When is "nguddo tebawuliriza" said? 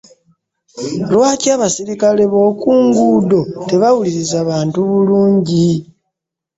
2.85-4.37